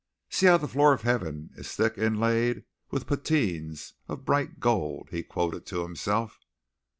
"See 0.31 0.47
how 0.47 0.57
the 0.57 0.67
floor 0.67 0.93
of 0.93 1.03
heaven 1.03 1.51
is 1.53 1.75
thick 1.75 1.95
inlaid 1.95 2.63
with 2.89 3.05
patines 3.05 3.93
of 4.07 4.25
bright 4.25 4.59
gold," 4.59 5.09
he 5.11 5.21
quoted 5.21 5.67
to 5.67 5.83
himself. 5.83 6.39